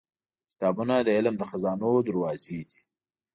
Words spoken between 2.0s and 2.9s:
دروازې دي.